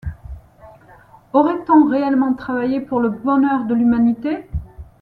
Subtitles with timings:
[1.31, 4.47] Aurait-on réellement travaillé pour le bonheur de l’humanité?...